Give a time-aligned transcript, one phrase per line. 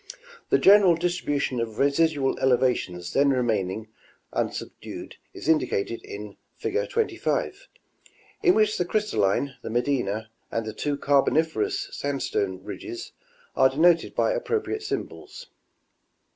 [0.49, 3.87] The general distribution of residual elevations then remaining
[4.33, 6.89] unsubdued is indicated in fig.
[6.89, 7.67] 25,
[8.41, 13.11] in which the Crystalline, the Medina, and the two Carboniferous sandstone ridges
[13.55, 15.51] are denoted by appropriate symbols.